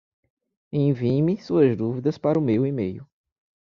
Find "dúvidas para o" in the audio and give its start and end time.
1.77-2.41